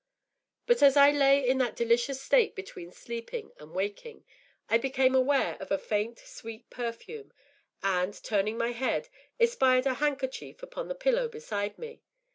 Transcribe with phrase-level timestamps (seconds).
[0.65, 4.25] But as I lay in that delicious state between sleeping and waking,
[4.67, 7.31] I became aware of a faint, sweet perfume;
[7.83, 9.09] and, turning my head,
[9.39, 12.01] espied a handkerchief upon the pillow beside me.